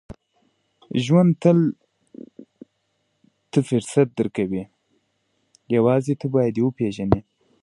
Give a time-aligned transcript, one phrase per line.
[1.05, 1.59] •ژوند تل
[3.51, 4.63] ته فرصت درکوي،
[5.75, 7.21] یوازې ته باید یې وپېژنې.